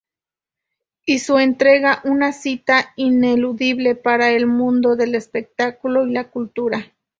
Y 1.05 1.19
su 1.19 1.37
entrega, 1.37 2.01
una 2.05 2.33
cita 2.33 2.91
ineludible 2.95 3.93
para 3.93 4.31
el 4.31 4.47
mundo 4.47 4.95
del 4.95 5.13
espectáculo 5.13 6.07
y 6.07 6.11
la 6.11 6.31
cultura. 6.31 6.91